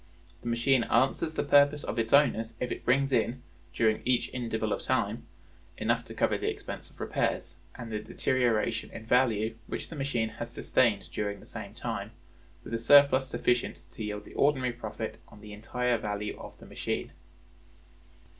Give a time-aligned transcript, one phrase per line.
[0.41, 4.73] The machine answers the purpose of its owner if it brings in, during each interval
[4.73, 5.27] of time,
[5.77, 10.29] enough to cover the expense of repairs, and the deterioration in value which the machine
[10.29, 12.13] has sustained during the same time,
[12.63, 16.65] with a surplus sufficient to yield the ordinary profit on the entire value of the
[16.65, 17.11] machine.